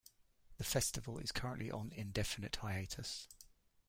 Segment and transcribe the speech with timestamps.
[0.57, 3.27] The festival is currently on indefinite hiatus.